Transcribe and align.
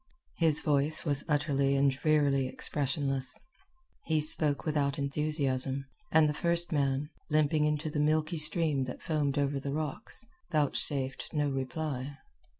His 0.37 0.61
voice 0.61 1.05
was 1.05 1.23
utterly 1.29 1.75
and 1.75 1.91
drearily 1.91 2.47
expressionless. 2.47 3.37
He 4.05 4.19
spoke 4.19 4.65
without 4.65 4.97
enthusiasm; 4.97 5.85
and 6.11 6.27
the 6.27 6.33
first 6.33 6.71
man, 6.71 7.11
limping 7.29 7.65
into 7.65 7.91
the 7.91 7.99
milky 7.99 8.39
stream 8.39 8.85
that 8.85 9.03
foamed 9.03 9.37
over 9.37 9.59
the 9.59 9.73
rocks, 9.73 10.25
vouchsafed 10.51 11.29
no 11.33 11.51
reply. 11.51 12.17